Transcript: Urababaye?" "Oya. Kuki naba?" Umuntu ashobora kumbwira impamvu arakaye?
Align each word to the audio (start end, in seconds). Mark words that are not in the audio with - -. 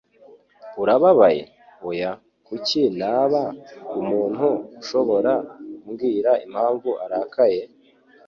Urababaye?" 0.81 1.43
"Oya. 1.89 2.11
Kuki 2.47 2.81
naba?" 3.01 3.43
Umuntu 3.99 4.47
ashobora 4.81 5.33
kumbwira 5.81 6.31
impamvu 6.45 6.89
arakaye? 7.03 7.61